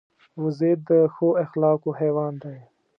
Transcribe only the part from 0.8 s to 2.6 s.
د ښو اخلاقو حیوان دی